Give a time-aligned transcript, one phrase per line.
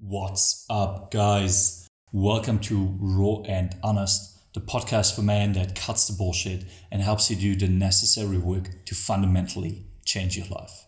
[0.00, 1.88] What's up, guys?
[2.12, 7.28] Welcome to Raw and Honest, the podcast for men that cuts the bullshit and helps
[7.28, 10.86] you do the necessary work to fundamentally change your life.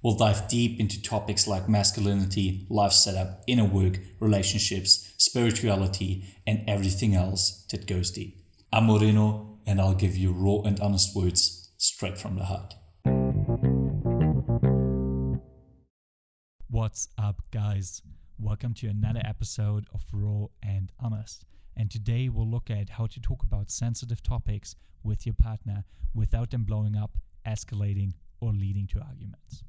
[0.00, 7.16] We'll dive deep into topics like masculinity, life setup, inner work, relationships, spirituality, and everything
[7.16, 8.44] else that goes deep.
[8.72, 12.74] I'm Moreno, and I'll give you raw and honest words straight from the heart.
[16.68, 18.02] What's up, guys?
[18.42, 19.28] Welcome to another mm-hmm.
[19.28, 21.44] episode of Raw and Honest.
[21.76, 26.50] And today we'll look at how to talk about sensitive topics with your partner without
[26.50, 29.62] them blowing up, escalating, or leading to arguments.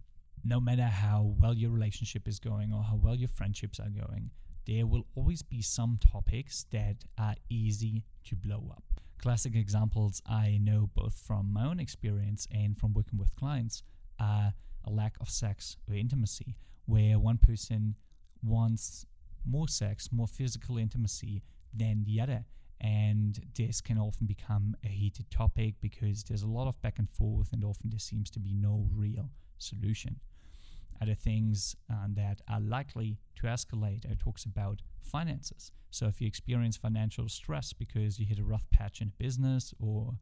[0.44, 4.32] No matter how well your relationship is going or how well your friendships are going,
[4.66, 8.84] there will always be some topics that are easy to blow up.
[9.22, 13.84] Classic examples I know both from my own experience and from working with clients
[14.20, 14.52] are
[14.84, 16.56] a lack of sex or intimacy,
[16.88, 17.98] where one person
[18.44, 19.06] wants
[19.46, 21.44] more sex, more physical intimacy
[21.74, 22.46] than the other.
[22.82, 27.10] And this can often become a heated topic because there's a lot of back and
[27.10, 30.20] forth, and often there seems to be no real solution.
[31.02, 35.72] Other things uh, that are likely to escalate are talks about finances.
[35.92, 40.14] So, if you experience financial stress because you hit a rough patch in business, or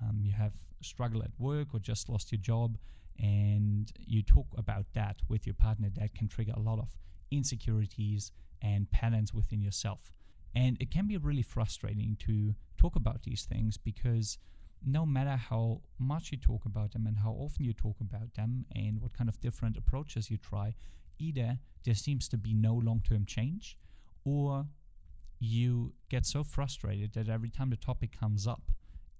[0.00, 2.78] um, you have struggle at work, or just lost your job,
[3.18, 6.88] and you talk about that with your partner, that can trigger a lot of
[7.32, 8.30] insecurities
[8.60, 10.12] and patterns within yourself.
[10.54, 14.38] And it can be really frustrating to talk about these things because
[14.84, 18.66] no matter how much you talk about them and how often you talk about them
[18.74, 20.74] and what kind of different approaches you try,
[21.18, 23.78] either there seems to be no long term change
[24.24, 24.66] or
[25.38, 28.62] you get so frustrated that every time the topic comes up,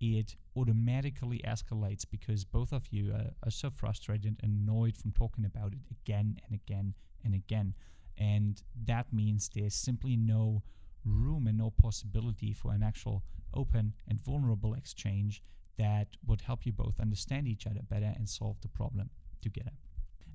[0.01, 5.45] it automatically escalates because both of you are, are so frustrated and annoyed from talking
[5.45, 7.75] about it again and again and again.
[8.19, 10.63] And that means there's simply no
[11.05, 15.43] room and no possibility for an actual open and vulnerable exchange
[15.79, 19.11] that would help you both understand each other better and solve the problem
[19.41, 19.73] together.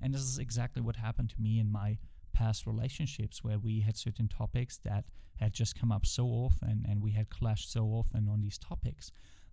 [0.02, 1.98] And this is exactly what happened to me in my
[2.32, 5.04] past relationships where we had certain topics that
[5.36, 9.10] had just come up so often and we had clashed so often on these topics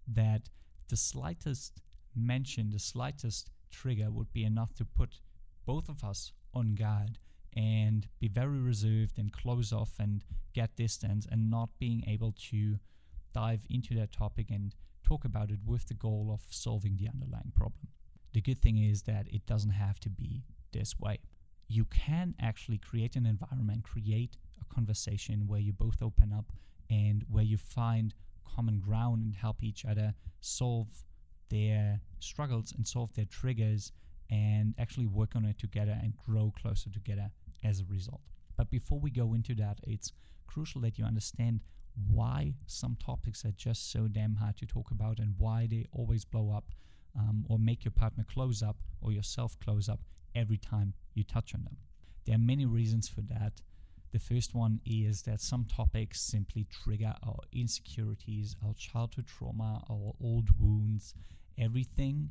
[0.07, 0.49] that
[0.89, 1.81] the slightest
[2.15, 5.19] mention, the slightest trigger would be enough to put
[5.65, 7.17] both of us on guard
[7.55, 10.23] and be very reserved and close off and
[10.53, 12.77] get distance and not being able to
[13.33, 17.51] dive into that topic and talk about it with the goal of solving the underlying
[17.55, 17.87] problem.
[18.33, 20.43] The good thing is that it doesn't have to be
[20.73, 21.19] this way.
[21.67, 26.51] You can actually create an environment, create a conversation where you both open up
[26.89, 28.13] and where you find
[28.55, 30.87] common ground and help each other solve
[31.49, 33.91] their struggles and solve their triggers
[34.29, 37.29] and actually work on it together and grow closer together
[37.65, 38.21] as a result.
[38.57, 40.13] But before we go into that, it's
[40.47, 41.59] crucial that you understand
[42.11, 46.25] why some topics are just so damn hard to talk about and why they always
[46.25, 46.65] blow up
[47.17, 50.01] um, or make your partner close up or yourself close up
[50.35, 51.77] every time you touch on them.
[52.25, 53.61] There are many reasons for that.
[54.11, 60.13] The first one is that some topics simply trigger our insecurities, our childhood trauma, our
[60.21, 61.13] old wounds,
[61.57, 62.29] everything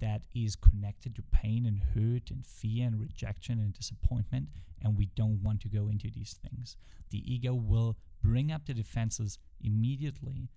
[0.00, 4.48] that is connected to pain and hurt and fear and rejection and disappointment,
[4.82, 6.76] and we don't want to go into these things.
[7.10, 10.48] The ego will bring up the defenses immediately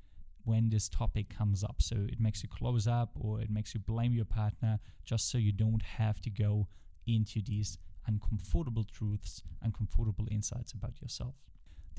[0.43, 1.81] when this topic comes up.
[1.81, 5.37] So it makes you close up or it makes you blame your partner just so
[5.37, 6.67] you don't have to go
[7.05, 7.77] into these
[8.07, 11.35] uncomfortable truths, uncomfortable insights about yourself.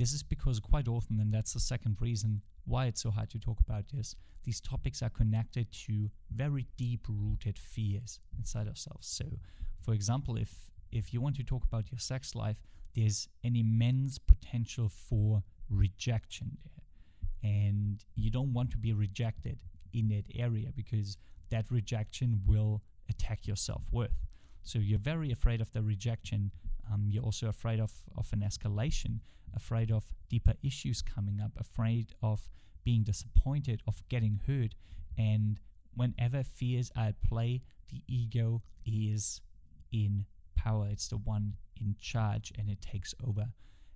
[0.01, 3.39] This is because quite often, and that's the second reason why it's so hard to
[3.39, 9.07] talk about this, these topics are connected to very deep rooted fears inside ourselves.
[9.07, 9.27] So,
[9.83, 12.57] for example, if if you want to talk about your sex life,
[12.97, 17.53] there's an immense potential for rejection there.
[17.53, 19.59] And you don't want to be rejected
[19.93, 21.19] in that area because
[21.51, 22.81] that rejection will
[23.11, 24.17] attack your self worth.
[24.63, 26.53] So you're very afraid of the rejection.
[26.93, 29.21] Um, you're also afraid of, of an escalation,
[29.55, 32.49] afraid of deeper issues coming up, afraid of
[32.85, 34.75] being disappointed, of getting hurt.
[35.19, 35.61] And
[35.95, 39.41] whenever fears are at play, the ego is
[39.93, 40.25] in
[40.57, 40.89] power.
[40.91, 43.47] It's the one in charge and it takes over.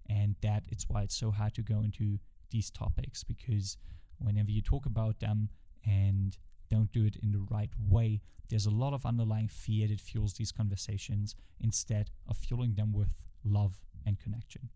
[0.09, 2.19] And that it's why it's so hard to go into
[2.51, 3.77] these topics because
[4.19, 5.49] whenever you talk about them
[5.87, 6.37] and
[6.71, 10.35] don't do it in the right way, there's a lot of underlying fear that fuels
[10.35, 13.09] these conversations instead of fueling them with
[13.45, 14.69] love and connection.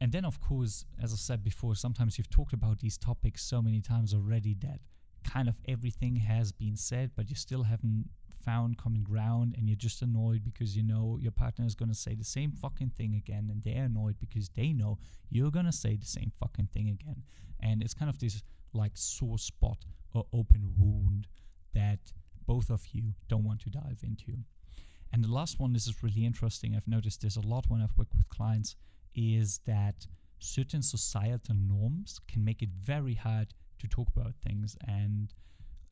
[0.00, 3.62] And then, of course, as I said before, sometimes you've talked about these topics so
[3.62, 4.80] many times already that
[5.24, 8.08] kind of everything has been said, but you still haven't
[8.44, 11.94] found common ground and you're just annoyed because you know your partner is going to
[11.94, 14.98] say the same fucking thing again and they're annoyed because they know
[15.30, 17.22] you're going to say the same fucking thing again
[17.60, 18.42] and it's kind of this
[18.74, 19.78] like sore spot
[20.12, 21.26] or open wound
[21.74, 22.12] that
[22.46, 24.38] both of you don't want to dive into
[25.12, 27.96] and the last one this is really interesting i've noticed this a lot when i've
[27.96, 28.76] worked with clients
[29.14, 30.06] is that
[30.38, 35.32] certain societal norms can make it very hard to talk about things and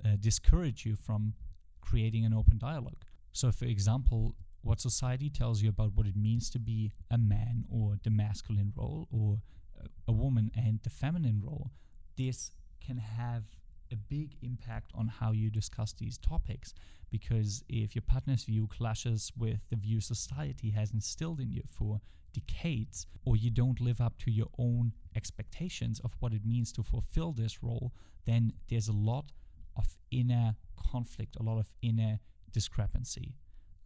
[0.05, 1.35] uh, discourage you from
[1.81, 3.05] creating an open dialogue.
[3.33, 7.65] So, for example, what society tells you about what it means to be a man
[7.71, 9.39] or the masculine role or
[10.07, 11.71] a woman and the feminine role,
[12.17, 12.53] this
[12.85, 13.45] can have
[13.93, 16.75] a big impact on how you discuss these topics
[17.11, 22.01] because if your partner's view clashes with the view society has instilled in you for
[22.33, 26.83] decades or you don't live up to your own expectations of what it means to
[26.83, 27.93] fulfill this role
[28.25, 29.27] then there's a lot
[29.77, 30.55] of inner
[30.91, 32.19] conflict, a lot of inner
[32.53, 33.35] discrepancy.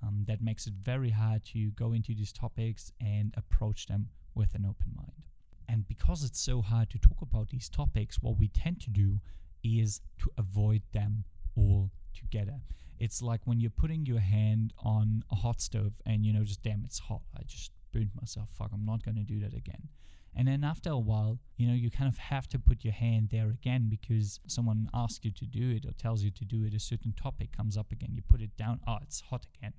[0.03, 4.55] Um, that makes it very hard to go into these topics and approach them with
[4.55, 5.23] an open mind.
[5.69, 9.21] And because it's so hard to talk about these topics, what we tend to do
[9.67, 11.25] is to avoid them
[11.57, 12.61] all together.
[12.99, 16.63] It's like when you're putting your hand on a hot stove and you know, just
[16.63, 17.23] damn, it's hot.
[17.37, 18.49] I just burned myself.
[18.53, 19.89] Fuck, I'm not going to do that again.
[20.35, 23.31] And then after a while, you know, you kind of have to put your hand
[23.33, 26.75] there again because someone asks you to do it or tells you to do it.
[26.75, 28.11] A certain topic comes up again.
[28.13, 28.81] You put it down.
[28.87, 29.73] Oh, it's hot again.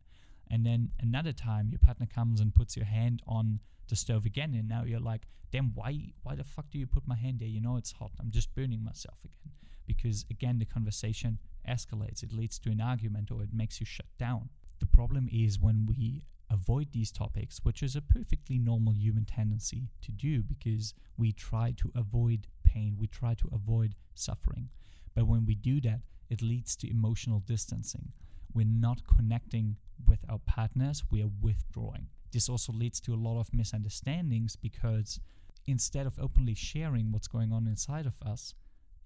[0.49, 4.53] And then another time, your partner comes and puts your hand on the stove again,
[4.53, 6.13] and now you're like, "Damn, why?
[6.23, 7.47] Why the fuck do you put my hand there?
[7.47, 8.11] You know it's hot.
[8.19, 9.53] I'm just burning myself again."
[9.87, 12.23] Because again, the conversation escalates.
[12.23, 14.49] It leads to an argument, or it makes you shut down.
[14.79, 19.89] The problem is when we avoid these topics, which is a perfectly normal human tendency
[20.01, 24.69] to do because we try to avoid pain, we try to avoid suffering.
[25.13, 28.11] But when we do that, it leads to emotional distancing.
[28.53, 32.07] We're not connecting with our partners, we are withdrawing.
[32.31, 35.19] This also leads to a lot of misunderstandings because
[35.65, 38.53] instead of openly sharing what's going on inside of us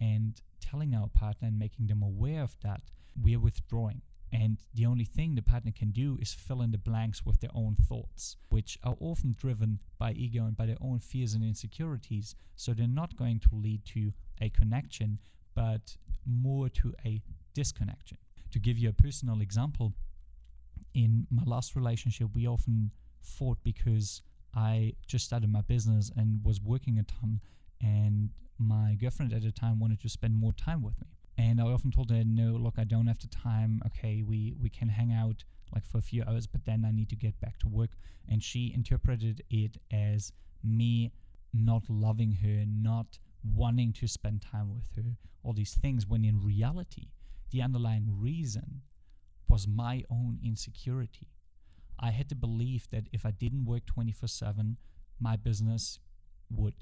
[0.01, 2.81] and telling our partner and making them aware of that,
[3.21, 4.01] we are withdrawing.
[4.33, 7.50] And the only thing the partner can do is fill in the blanks with their
[7.53, 12.36] own thoughts, which are often driven by ego and by their own fears and insecurities.
[12.56, 15.19] So they're not going to lead to a connection,
[15.53, 17.21] but more to a
[17.53, 18.18] disconnection.
[18.51, 19.94] To give you a personal example,
[20.94, 24.21] in my last relationship, we often fought because
[24.53, 27.42] I just started my business and was working a ton,
[27.81, 31.07] and my girlfriend at the time wanted to spend more time with me.
[31.37, 33.81] And I often told her, no, look, I don't have the time.
[33.87, 35.43] Okay, we, we can hang out
[35.73, 37.91] like for a few hours, but then I need to get back to work.
[38.29, 40.33] And she interpreted it as
[40.63, 41.11] me
[41.53, 46.43] not loving her, not wanting to spend time with her, all these things, when in
[46.43, 47.07] reality,
[47.49, 48.81] the underlying reason
[49.47, 51.27] was my own insecurity.
[51.99, 54.77] I had to believe that if I didn't work 24 7,
[55.19, 55.99] my business
[56.49, 56.75] would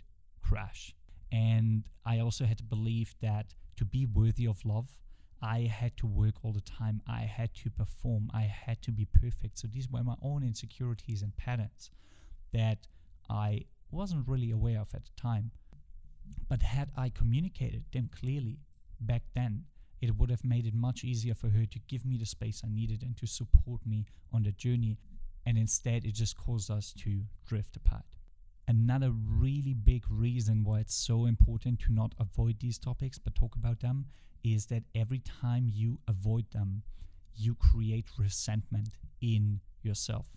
[0.49, 0.95] crash.
[1.31, 4.89] And I also had to believe that to be worthy of love,
[5.41, 7.01] I had to work all the time.
[7.07, 8.29] I had to perform.
[8.33, 9.59] I had to be perfect.
[9.59, 11.91] So these were my own insecurities and patterns
[12.51, 12.87] that
[13.29, 15.51] I wasn't really aware of at the time.
[16.49, 18.59] But had I communicated them clearly
[18.99, 19.63] back then,
[20.01, 22.69] it would have made it much easier for her to give me the space I
[22.69, 24.97] needed and to support me on the journey.
[25.45, 28.05] And instead, it just caused us to drift apart.
[28.69, 33.55] Another really big reason why it's so important to not avoid these topics but talk
[33.55, 34.05] about them
[34.43, 36.83] is that every time you avoid them,
[37.35, 38.89] you create resentment
[39.21, 40.27] in yourself.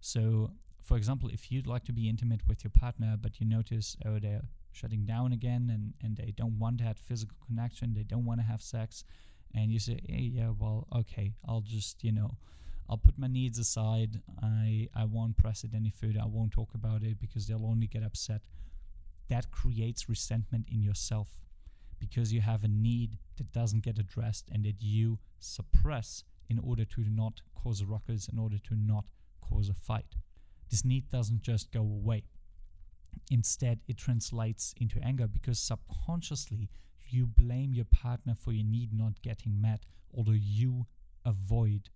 [0.00, 3.96] So, for example, if you'd like to be intimate with your partner, but you notice,
[4.06, 8.24] oh, they're shutting down again and, and they don't want that physical connection, they don't
[8.24, 9.02] want to have sex,
[9.52, 12.36] and you say, hey, yeah, well, okay, I'll just, you know,
[12.90, 14.20] I'll put my needs aside.
[14.42, 16.18] I, I won't press it any further.
[16.20, 18.40] I won't talk about it because they'll only get upset.
[19.28, 21.28] That creates resentment in yourself
[22.00, 26.84] because you have a need that doesn't get addressed and that you suppress in order
[26.84, 29.04] to not cause a ruckus, in order to not
[29.40, 30.16] cause a fight.
[30.68, 32.24] This need doesn't just go away.
[33.30, 36.68] Instead, it translates into anger because subconsciously
[37.08, 40.86] you blame your partner for your need not getting met, although you
[41.24, 41.88] avoid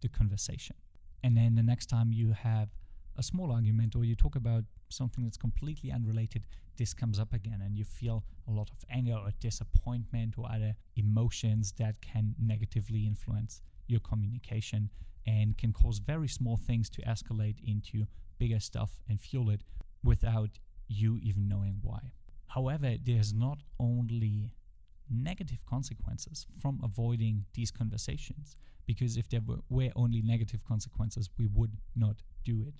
[0.00, 0.76] the conversation.
[1.22, 2.68] And then the next time you have
[3.16, 7.60] a small argument or you talk about something that's completely unrelated, this comes up again
[7.62, 13.06] and you feel a lot of anger or disappointment or other emotions that can negatively
[13.06, 14.88] influence your communication
[15.26, 18.06] and can cause very small things to escalate into
[18.38, 19.62] bigger stuff and fuel it
[20.02, 22.12] without you even knowing why.
[22.46, 24.50] However, there's not only
[25.10, 28.56] negative consequences from avoiding these conversations.
[28.86, 32.74] Because if there were, only negative consequences, we would not do it.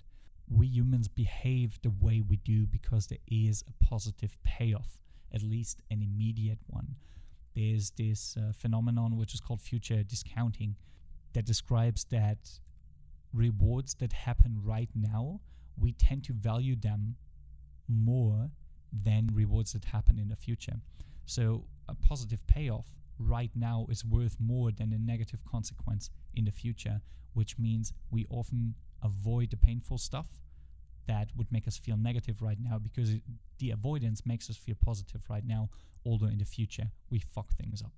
[0.49, 4.97] We humans behave the way we do because there is a positive payoff,
[5.33, 6.95] at least an immediate one.
[7.55, 10.75] There's this uh, phenomenon which is called future discounting
[11.33, 12.59] that describes that
[13.33, 15.39] rewards that happen right now,
[15.77, 17.15] we tend to value them
[17.87, 18.49] more
[18.91, 20.75] than rewards that happen in the future.
[21.25, 22.87] So a positive payoff
[23.19, 27.01] right now is worth more than a negative consequence in the future,
[27.33, 30.27] which means we often avoid the painful stuff
[31.07, 33.21] that would make us feel negative right now because it,
[33.59, 35.69] the avoidance makes us feel positive right now,
[36.05, 37.93] although in the future we fuck things up.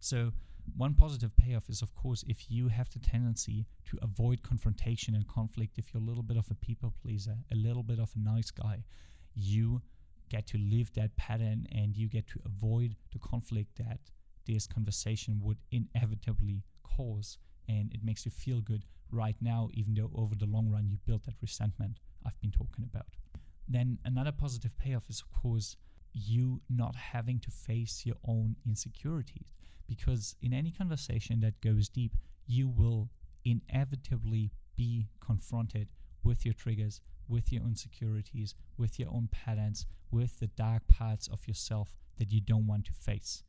[0.00, 0.32] So,
[0.76, 5.26] one positive payoff is, of course, if you have the tendency to avoid confrontation and
[5.26, 8.18] conflict, if you're a little bit of a people pleaser, a little bit of a
[8.18, 8.84] nice guy,
[9.34, 9.82] you
[10.32, 14.00] get to live that pattern and you get to avoid the conflict that
[14.46, 17.38] this conversation would inevitably cause.
[17.68, 20.96] And it makes you feel good right now, even though over the long run you
[21.06, 23.06] build that resentment I've been talking about.
[23.68, 25.76] Then another positive payoff is, of course,
[26.12, 29.52] you not having to face your own insecurities.
[29.86, 32.12] Because in any conversation that goes deep,
[32.46, 33.10] you will
[33.44, 35.88] inevitably be confronted
[36.24, 41.28] with your triggers, with your own insecurities, with your own patterns, with the dark parts
[41.28, 43.42] of yourself that you don't want to face.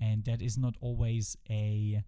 [0.00, 2.02] And that is not always a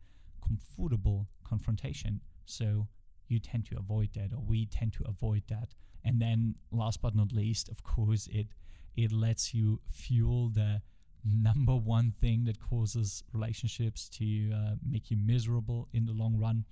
[0.46, 2.20] comfortable confrontation.
[2.46, 2.88] So
[3.28, 5.74] you tend to avoid that, or we tend to avoid that.
[6.04, 8.48] And then, last but not least, of course, it
[8.96, 10.82] it lets you fuel the
[11.24, 16.64] number one thing that causes relationships to uh, make you miserable in the long run,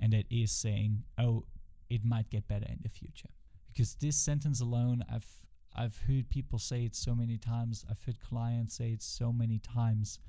[0.00, 1.44] and that is saying, "Oh,
[1.88, 3.30] it might get better in the future."
[3.74, 5.26] Because this sentence alone i've
[5.76, 7.84] i've heard people say it so many times.
[7.90, 10.20] I've heard clients say it so many times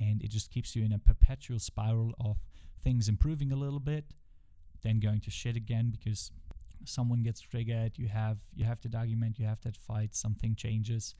[0.00, 2.38] and it just keeps you in a perpetual spiral of
[2.82, 4.04] things improving a little bit
[4.82, 6.30] then going to shit again because
[6.84, 7.92] someone gets triggered.
[7.96, 11.14] You have you have that argument you have that fight something changes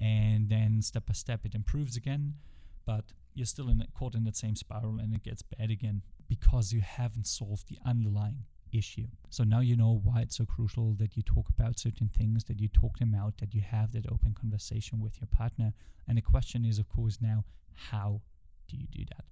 [0.00, 2.34] and then step by step it improves again
[2.86, 6.72] but you're still in caught in that same spiral and it gets bad again because
[6.72, 9.06] you haven't solved the underlying issue.
[9.30, 12.60] So now you know why it's so crucial that you talk about certain things, that
[12.60, 15.72] you talk them out, that you have that open conversation with your partner.
[16.08, 18.20] And the question is, of course, now, how
[18.68, 19.24] do you do that?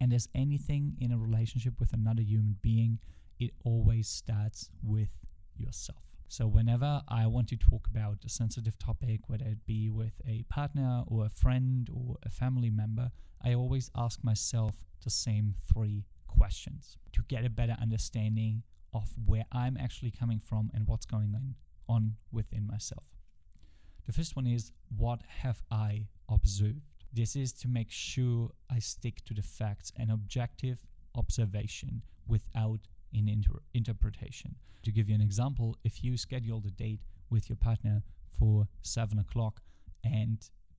[0.00, 2.98] And as anything in a relationship with another human being,
[3.38, 5.10] it always starts with
[5.56, 6.02] yourself.
[6.28, 10.42] So, whenever I want to talk about a sensitive topic, whether it be with a
[10.48, 13.10] partner or a friend or a family member,
[13.44, 14.74] I always ask myself
[15.04, 20.70] the same three questions to get a better understanding of where I'm actually coming from
[20.74, 21.54] and what's going on,
[21.88, 23.04] on within myself.
[24.06, 26.80] The first one is what have I observed?
[27.12, 30.78] This is to make sure I stick to the facts and objective
[31.14, 32.80] observation without
[33.14, 34.56] an inter- interpretation.
[34.84, 37.00] To give you an example, if you schedule the date
[37.30, 38.02] with your partner
[38.38, 39.60] for seven o'clock
[40.04, 40.38] and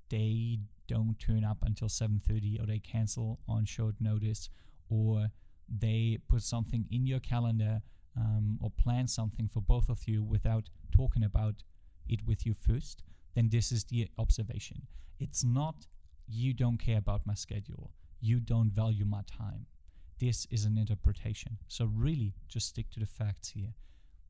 [0.10, 4.50] they don't turn up until 7.30 or they cancel on short notice
[4.90, 5.28] or
[5.68, 7.82] they put something in your calendar
[8.18, 11.64] um, or plan something for both of you without talking about
[12.10, 13.04] it with you first,
[13.36, 14.88] then this is the observation.
[15.20, 15.86] It's not
[16.28, 19.66] you don't care about my schedule, you don't value my time.
[20.20, 21.58] This is an interpretation.
[21.68, 23.74] So, really, just stick to the facts here.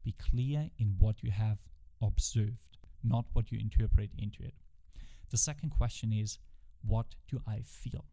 [0.03, 1.59] Be clear in what you have
[2.01, 4.53] observed, not what you interpret into it.
[5.29, 6.39] The second question is
[6.85, 8.05] what do I feel?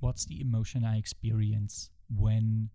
[0.00, 2.70] What's the emotion I experience when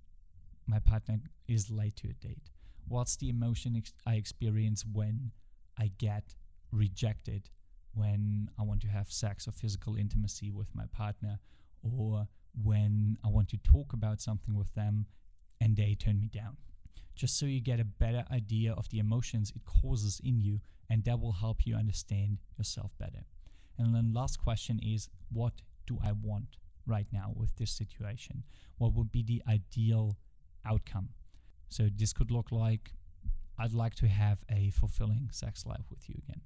[0.70, 2.50] my partner is late to a date?
[2.88, 5.32] What's the emotion ex- I experience when
[5.78, 6.36] I get
[6.72, 7.50] rejected,
[7.94, 11.40] when I want to have sex or physical intimacy with my partner,
[11.82, 12.28] or
[12.64, 15.06] when I want to talk about something with them
[15.62, 16.58] and they turn me down?
[17.16, 21.04] Just so you get a better idea of the emotions it causes in you, and
[21.04, 23.26] that will help you understand yourself better.
[23.78, 25.54] And then last question is what
[25.88, 28.44] do I want right now with this situation?
[28.78, 30.18] What would be the ideal
[30.66, 31.10] outcome.
[31.70, 32.94] So this could look like
[33.60, 36.42] I'd like to have a fulfilling sex life with you again.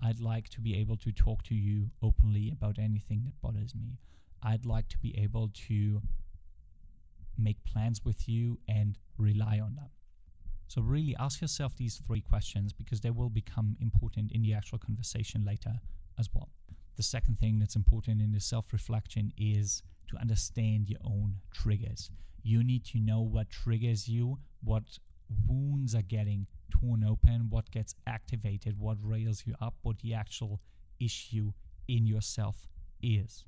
[0.00, 3.98] I'd like to be able to talk to you openly about anything that bothers me.
[4.42, 6.02] I'd like to be able to
[7.38, 9.90] make plans with you and rely on them.
[10.68, 14.78] So, really ask yourself these three questions because they will become important in the actual
[14.78, 15.80] conversation later
[16.18, 16.48] as well.
[16.96, 22.10] The second thing that's important in the self reflection is to understand your own triggers
[22.46, 24.84] you need to know what triggers you, what
[25.48, 30.60] wounds are getting torn open, what gets activated, what rails you up, what the actual
[31.00, 31.52] issue
[31.88, 32.68] in yourself
[33.02, 33.44] is.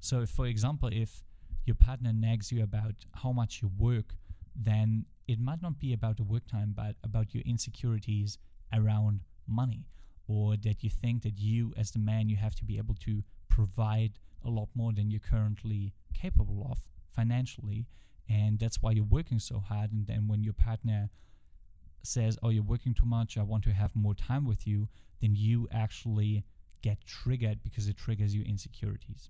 [0.00, 1.22] So, if, for example, if
[1.66, 4.14] your partner nags you about how much you work,
[4.56, 8.38] then it might not be about the work time, but about your insecurities
[8.72, 9.84] around money,
[10.28, 13.22] or that you think that you, as the man, you have to be able to
[13.60, 14.12] provide
[14.42, 16.78] a lot more than you're currently capable of
[17.18, 17.86] financially,
[18.28, 19.92] and that's why you're working so hard.
[19.92, 21.10] And then when your partner
[22.02, 23.36] says, "Oh, you're working too much.
[23.36, 24.88] I want to have more time with you,"
[25.20, 26.32] then you actually
[26.80, 29.28] get triggered because it triggers your insecurities.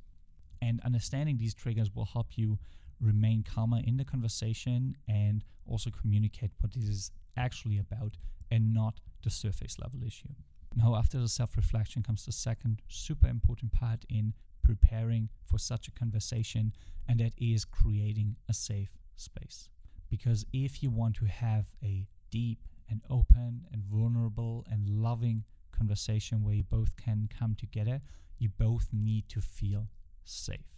[0.63, 2.59] And understanding these triggers will help you
[3.01, 8.17] remain calmer in the conversation and also communicate what this is actually about
[8.51, 10.35] and not the surface level issue.
[10.75, 15.89] Now, after the self reflection comes the second super important part in preparing for such
[15.89, 16.73] a conversation,
[17.09, 19.69] and that is creating a safe space.
[20.09, 25.45] Because if you want to have a deep and open and vulnerable and loving
[25.77, 28.01] conversation where you both can come together,
[28.39, 29.89] you both need to feel
[30.25, 30.73] safe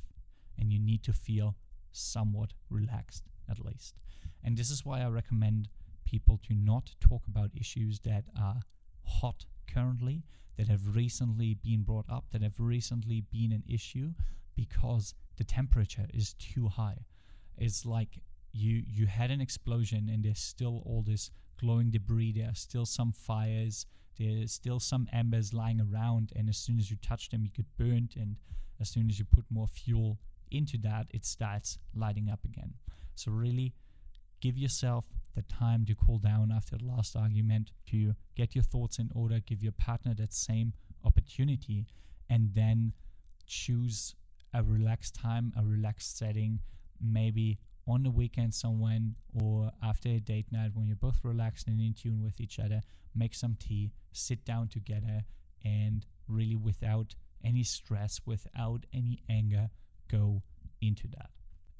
[0.59, 1.57] and you need to feel
[1.93, 3.97] somewhat relaxed at least.
[4.45, 5.69] And this is why I recommend
[6.05, 8.61] people to not talk about issues that are
[9.05, 10.25] hot currently,
[10.57, 14.13] that have recently been brought up, that have recently been an issue,
[14.55, 17.07] because the temperature is too high.
[17.57, 18.21] It's like
[18.53, 22.85] you you had an explosion and there's still all this glowing debris, there are still
[22.85, 23.87] some fires,
[24.19, 27.67] there's still some embers lying around, and as soon as you touch them, you get
[27.79, 28.37] burnt, and
[28.81, 30.19] as soon as you put more fuel
[30.51, 32.75] into that, it starts lighting up again.
[33.15, 33.75] So, really
[34.43, 38.99] give yourself the time to cool down after the last argument, to get your thoughts
[38.99, 41.87] in order, give your partner that same opportunity,
[42.29, 42.93] and then
[43.47, 44.15] choose
[44.53, 46.59] a relaxed time, a relaxed setting,
[47.01, 51.81] maybe on the weekend someone or after a date night when you're both relaxed and
[51.81, 52.81] in tune with each other,
[53.15, 55.23] make some tea, sit down together,
[55.65, 59.71] and really without any stress, without any anger,
[60.11, 60.43] go
[60.81, 61.31] into that.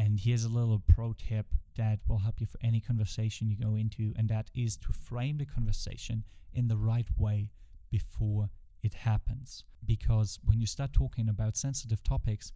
[0.03, 3.77] And here's a little pro tip that will help you for any conversation you go
[3.77, 7.51] into, and that is to frame the conversation in the right way
[7.89, 8.51] before
[8.83, 9.63] it happens.
[9.85, 12.51] Because when you start talking about sensitive topics,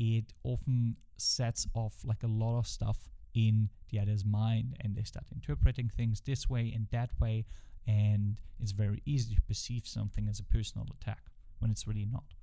[0.00, 5.04] it often sets off like a lot of stuff in the other's mind, and they
[5.04, 7.46] start interpreting things this way and that way,
[7.86, 11.22] and it's very easy to perceive something as a personal attack
[11.60, 12.34] when it's really not.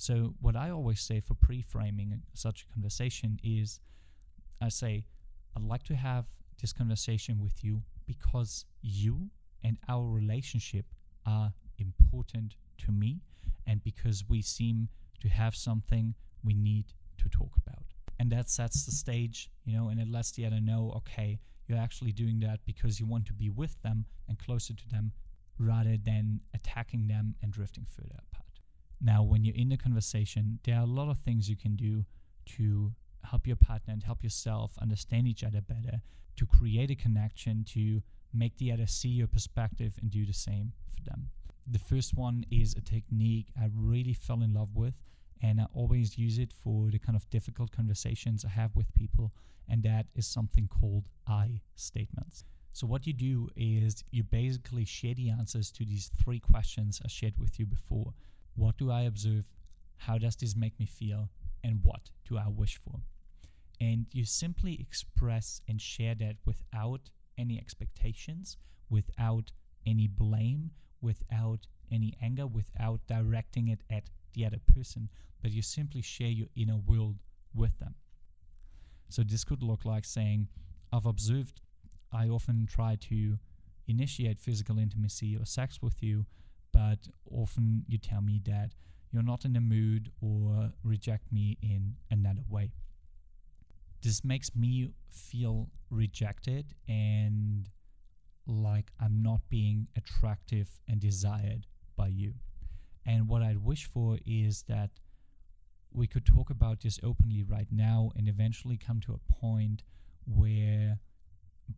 [0.00, 3.80] So, what I always say for pre framing such a conversation is
[4.58, 5.04] I say,
[5.54, 6.24] I'd like to have
[6.58, 9.28] this conversation with you because you
[9.62, 10.86] and our relationship
[11.26, 13.20] are important to me,
[13.66, 14.88] and because we seem
[15.20, 16.86] to have something we need
[17.18, 17.84] to talk about.
[18.18, 21.76] And that sets the stage, you know, and it lets the other know, okay, you're
[21.76, 25.12] actually doing that because you want to be with them and closer to them
[25.58, 28.22] rather than attacking them and drifting further.
[29.00, 32.04] Now, when you're in the conversation, there are a lot of things you can do
[32.56, 32.92] to
[33.24, 36.02] help your partner and help yourself understand each other better,
[36.36, 40.72] to create a connection, to make the other see your perspective and do the same
[40.94, 41.28] for them.
[41.66, 44.94] The first one is a technique I really fell in love with,
[45.42, 49.32] and I always use it for the kind of difficult conversations I have with people,
[49.68, 52.44] and that is something called I statements.
[52.72, 57.08] So, what you do is you basically share the answers to these three questions I
[57.08, 58.14] shared with you before.
[58.54, 59.44] What do I observe?
[59.96, 61.28] How does this make me feel?
[61.62, 63.00] And what do I wish for?
[63.80, 68.56] And you simply express and share that without any expectations,
[68.88, 69.52] without
[69.86, 75.08] any blame, without any anger, without directing it at the other person,
[75.42, 77.16] but you simply share your inner world
[77.54, 77.94] with them.
[79.08, 80.48] So this could look like saying,
[80.92, 81.60] I've observed
[82.12, 83.38] I often try to
[83.86, 86.26] initiate physical intimacy or sex with you,
[86.72, 86.98] but
[87.30, 88.74] often you tell me that
[89.12, 92.72] you're not in the mood or reject me in another way.
[94.02, 97.68] This makes me feel rejected and
[98.46, 102.34] like I'm not being attractive and desired by you.
[103.06, 104.90] And what I'd wish for is that
[105.92, 109.82] we could talk about this openly right now and eventually come to a point
[110.24, 110.98] where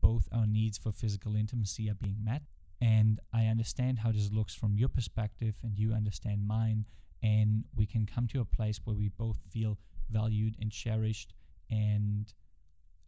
[0.00, 2.42] both our needs for physical intimacy are being met.
[2.82, 6.84] And I understand how this looks from your perspective, and you understand mine.
[7.22, 9.78] And we can come to a place where we both feel
[10.10, 11.32] valued and cherished
[11.70, 12.32] and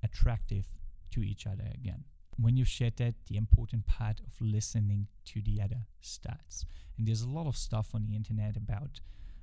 [0.05, 0.67] attractive
[1.11, 2.05] to each other again.
[2.37, 6.65] When you've shared that, the important part of listening to the other starts.
[6.97, 9.01] And there's a lot of stuff on the internet about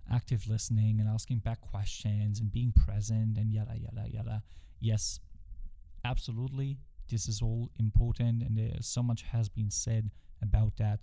[0.10, 4.44] active listening and asking back questions and being present and yada, yada, yada.
[4.80, 5.20] Yes,
[6.06, 6.78] absolutely.
[7.12, 10.10] This is all important and there so much has been said
[10.42, 11.02] about that.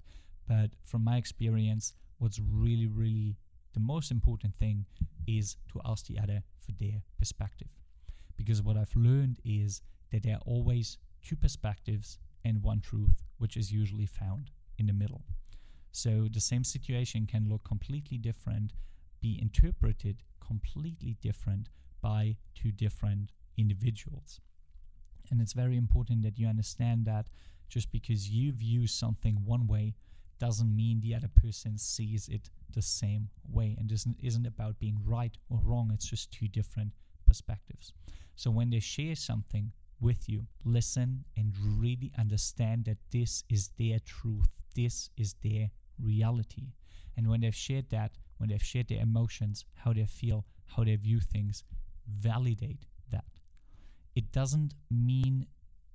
[0.49, 3.37] But from my experience, what's really, really
[3.75, 4.87] the most important thing
[5.27, 7.69] is to ask the other for their perspective.
[8.37, 13.59] Because what I've learned is that there are always two perspectives and one truth, which
[13.59, 15.23] is usually found in the middle.
[15.93, 18.73] So the same situation can look completely different,
[19.21, 21.69] be interpreted completely different
[22.01, 24.41] by two different individuals.
[25.31, 27.29] And it's very important that you understand that
[27.69, 29.95] just because you view something one way
[30.39, 33.77] doesn't mean the other person sees it the same way.
[33.79, 36.93] And this isn't about being right or wrong, it's just two different
[37.27, 37.93] perspectives.
[38.37, 43.99] So when they share something with you, listen and really understand that this is their
[44.01, 46.69] truth, this is their reality.
[47.17, 50.95] And when they've shared that, when they've shared their emotions, how they feel, how they
[50.95, 51.65] view things,
[52.07, 53.38] validate that.
[54.19, 55.47] It doesn't mean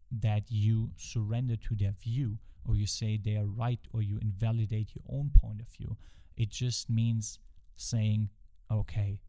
[0.09, 4.95] that you surrender to their view or you say they are right or you invalidate
[4.95, 5.97] your own point of view.
[6.37, 7.39] It just means
[7.75, 8.29] saying,
[8.71, 9.19] okay,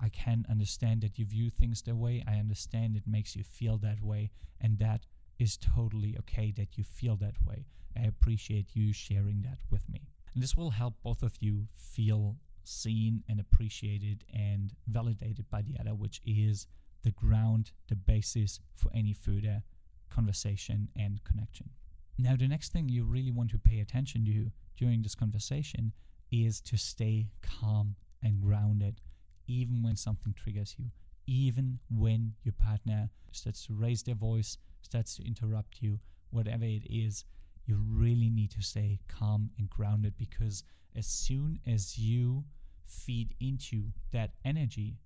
[0.00, 2.24] I can understand that you view things that way.
[2.26, 4.30] I understand it makes you feel that way.
[4.62, 5.04] And that
[5.38, 7.66] is totally okay that you feel that way.
[7.94, 10.08] I appreciate you sharing that with me.
[10.32, 15.76] And this will help both of you feel seen and appreciated and validated by the
[15.78, 16.66] other, which is
[17.02, 19.62] the ground, the basis for any further
[20.10, 21.70] conversation and connection.
[22.18, 25.92] Now, the next thing you really want to pay attention to during this conversation
[26.30, 29.00] is to stay calm and grounded,
[29.46, 30.86] even when something triggers you,
[31.26, 35.98] even when your partner starts to raise their voice, starts to interrupt you,
[36.30, 37.24] whatever it is,
[37.66, 40.64] you really need to stay calm and grounded because
[40.96, 42.44] as soon as you
[42.84, 44.96] feed into that energy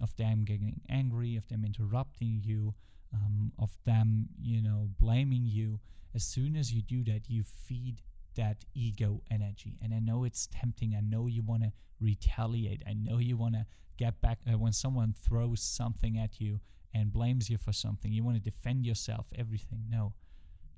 [0.00, 2.74] of them getting angry, of them interrupting you,
[3.12, 5.80] um, of them, you know, blaming you,
[6.14, 8.02] as soon as you do that, you feed
[8.36, 9.78] that ego energy.
[9.82, 10.94] And I know it's tempting.
[10.96, 12.82] I know you want to retaliate.
[12.88, 16.60] I know you want to get back uh, when someone throws something at you
[16.94, 18.12] and blames you for something.
[18.12, 19.84] You want to defend yourself, everything.
[19.88, 20.14] No,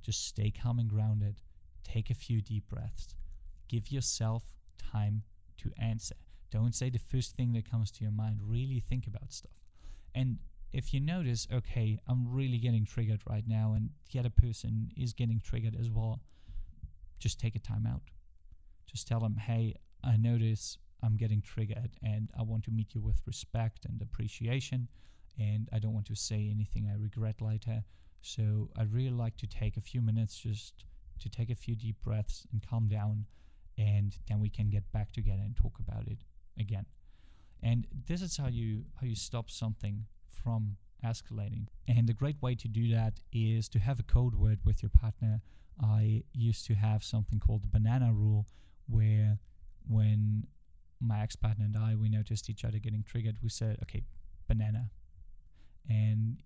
[0.03, 1.37] just stay calm and grounded.
[1.85, 3.15] Take a few deep breaths.
[3.69, 4.45] Give yourself
[4.79, 5.23] time
[5.59, 6.17] to answer.
[6.53, 8.39] Don't say the first thing that comes to your mind.
[8.43, 9.53] Really think about stuff.
[10.15, 10.39] And
[10.75, 15.15] if you notice, okay, I'm really getting triggered right now, and the other person is
[15.15, 16.21] getting triggered as well,
[17.19, 18.03] just take a time out.
[18.87, 23.01] Just tell them, hey, I notice I'm getting triggered, and I want to meet you
[23.01, 24.89] with respect and appreciation,
[25.39, 27.83] and I don't want to say anything I regret later.
[28.21, 30.85] So I'd really like to take a few minutes just
[31.21, 33.25] to take a few deep breaths and calm down,
[33.79, 36.19] and then we can get back together and talk about it
[36.59, 36.87] again.
[37.63, 41.67] And this is how you how you stop something from escalating.
[41.87, 44.91] And a great way to do that is to have a code word with your
[44.91, 45.41] partner.
[45.81, 48.47] I used to have something called the banana rule
[48.89, 49.39] where
[49.89, 50.47] when
[51.01, 54.03] my ex-partner and I we noticed each other getting triggered, we said, "Okay,
[54.49, 54.91] banana."
[55.89, 56.43] And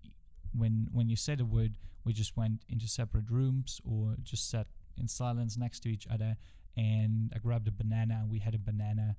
[0.53, 4.67] when when you said a word, we just went into separate rooms or just sat
[4.97, 6.35] in silence next to each other
[6.77, 9.15] and I grabbed a banana and we had a banana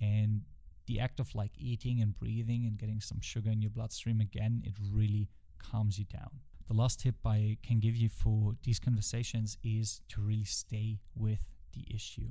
[0.00, 0.42] and
[0.86, 4.62] the act of like eating and breathing and getting some sugar in your bloodstream again,
[4.64, 6.30] it really calms you down.
[6.68, 11.40] The last tip I can give you for these conversations is to really stay with
[11.74, 12.28] the issue.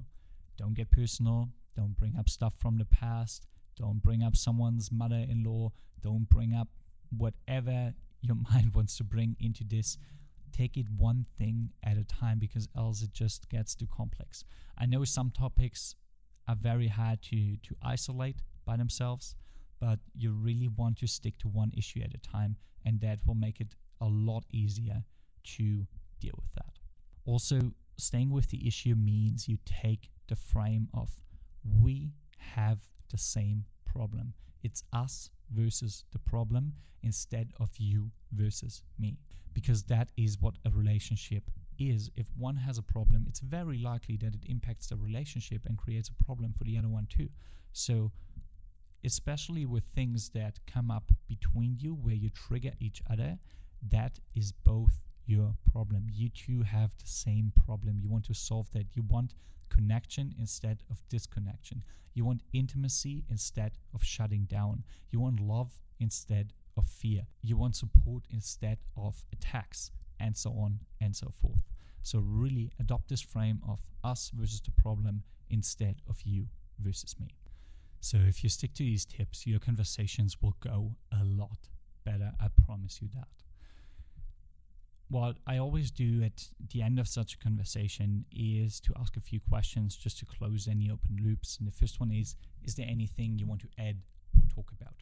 [0.58, 1.50] Don't get personal.
[1.76, 3.48] Don't bring up stuff from the past.
[3.78, 5.72] Don't bring up someone's mother in law.
[6.02, 6.68] Don't bring up
[7.16, 9.98] whatever your mind wants to bring into this.
[10.52, 14.44] Take it one thing at a time because else it just gets too complex.
[14.78, 15.96] I know some topics
[16.50, 19.36] are very hard to, to isolate by themselves,
[19.80, 23.36] but you really want to stick to one issue at a time, and that will
[23.36, 25.04] make it a lot easier
[25.44, 25.86] to
[26.20, 26.74] deal with that.
[27.26, 27.60] Also,
[27.98, 31.10] staying with the issue means you take the frame of
[31.80, 32.80] we have
[33.12, 34.34] the same problem.
[34.64, 39.18] It's us versus the problem instead of you versus me,
[39.54, 41.44] because that is what a relationship
[41.80, 45.78] is if one has a problem, it's very likely that it impacts the relationship and
[45.78, 47.30] creates a problem for the other one too.
[47.74, 48.12] So,
[49.04, 53.38] especially with things that come up between you where you trigger each other,
[53.90, 56.08] that is both your problem.
[56.12, 58.00] You two have the same problem.
[58.02, 58.88] You want to solve that.
[58.94, 59.34] You want
[59.70, 61.84] connection instead of disconnection.
[62.14, 64.84] You want intimacy instead of shutting down.
[65.12, 67.22] You want love instead of fear.
[67.42, 71.62] You want support instead of attacks and so on and so forth.
[72.02, 76.48] So, really adopt this frame of us versus the problem instead of you
[76.80, 77.28] versus me.
[78.00, 81.70] So, if you stick to these tips, your conversations will go a lot
[82.06, 82.32] better.
[82.40, 83.28] I promise you that.
[85.10, 89.22] what I always do at the end of such a conversation is to ask a
[89.22, 91.58] few questions just to close any open loops.
[91.58, 93.98] And the first one is Is there anything you want to add
[94.38, 94.96] or talk about?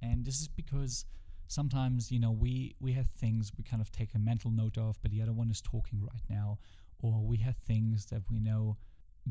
[0.00, 1.04] And this is because
[1.48, 4.98] sometimes, you know, we, we have things we kind of take a mental note of,
[5.02, 6.58] but the other one is talking right now.
[7.00, 8.76] Or we have things that we know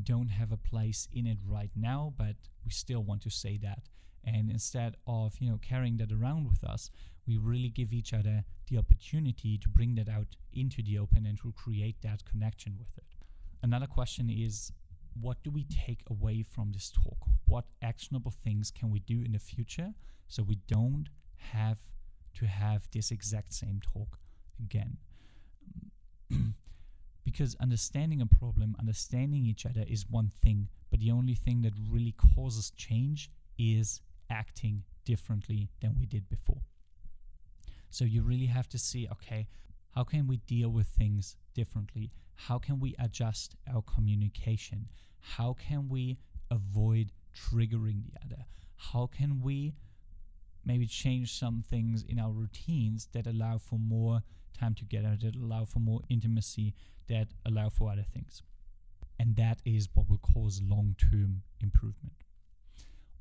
[0.02, 3.88] don't have a place in it right now, but we still want to say that.
[4.24, 6.90] And instead of, you know, carrying that around with us,
[7.26, 11.38] we really give each other the opportunity to bring that out into the open and
[11.38, 13.04] to create that connection with it.
[13.62, 14.72] Another question is
[15.20, 17.18] what do we take away from this talk?
[17.46, 19.92] What actionable things can we do in the future
[20.28, 21.78] so we don't have
[22.38, 24.18] to have this exact same talk
[24.62, 24.96] again?
[27.24, 31.72] because understanding a problem, understanding each other is one thing, but the only thing that
[31.90, 36.62] really causes change is acting differently than we did before.
[37.90, 39.48] So you really have to see okay,
[39.94, 42.12] how can we deal with things differently?
[42.34, 44.88] How can we adjust our communication?
[45.20, 46.18] How can we
[46.50, 48.44] avoid triggering the other?
[48.76, 49.74] How can we
[50.68, 54.22] maybe change some things in our routines that allow for more
[54.56, 56.74] time together, that allow for more intimacy,
[57.08, 58.42] that allow for other things?
[59.18, 62.22] And that is what will cause long term improvement.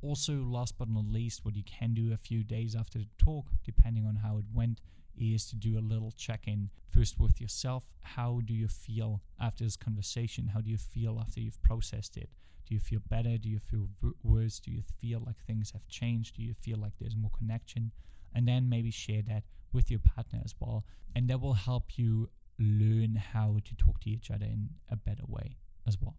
[0.01, 3.47] Also, last but not least, what you can do a few days after the talk,
[3.63, 4.79] depending on how it went,
[5.19, 7.83] is to do a little check in first with yourself.
[8.01, 10.47] How do you feel after this conversation?
[10.47, 12.29] How do you feel after you've processed it?
[12.67, 13.37] Do you feel better?
[13.37, 13.87] Do you feel
[14.23, 14.59] worse?
[14.59, 16.35] Do you feel like things have changed?
[16.35, 17.91] Do you feel like there's more connection?
[18.35, 20.85] And then maybe share that with your partner as well.
[21.15, 25.23] And that will help you learn how to talk to each other in a better
[25.27, 26.17] way as well.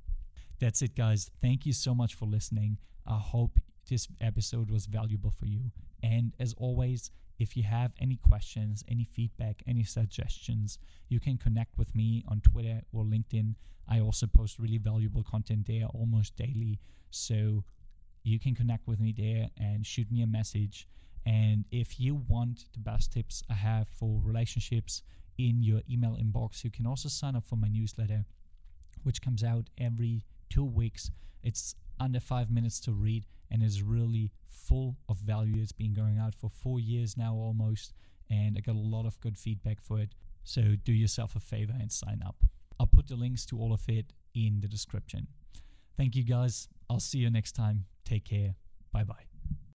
[0.60, 1.30] That's it, guys.
[1.40, 2.78] Thank you so much for listening.
[3.06, 3.58] I hope
[3.88, 5.70] this episode was valuable for you.
[6.02, 11.78] And as always, if you have any questions, any feedback, any suggestions, you can connect
[11.78, 13.54] with me on Twitter or LinkedIn.
[13.88, 16.80] I also post really valuable content there almost daily.
[17.10, 17.64] So
[18.24, 20.88] you can connect with me there and shoot me a message.
[21.24, 25.02] And if you want the best tips I have for relationships
[25.38, 28.24] in your email inbox, you can also sign up for my newsletter,
[29.04, 31.10] which comes out every two weeks.
[31.42, 35.60] It's under five minutes to read and is really full of value.
[35.62, 37.94] It's been going out for four years now almost,
[38.30, 40.14] and I got a lot of good feedback for it.
[40.44, 42.36] So do yourself a favor and sign up.
[42.80, 45.26] I'll put the links to all of it in the description.
[45.96, 46.68] Thank you guys.
[46.88, 47.84] I'll see you next time.
[48.04, 48.54] Take care.
[48.92, 49.27] Bye bye.